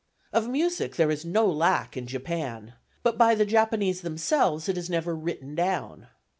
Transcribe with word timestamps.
Of 0.33 0.47
music 0.49 0.95
there 0.95 1.11
is 1.11 1.25
no 1.25 1.45
lack 1.45 1.95
in 1.95 2.07
Japan, 2.07 2.73
but 3.03 3.19
by 3.19 3.35
the 3.35 3.45
Japanese 3.45 4.01
themselves 4.01 4.67
it 4.67 4.75
is 4.75 4.89
never 4.89 5.15
written 5.15 5.53
down. 5.53 6.07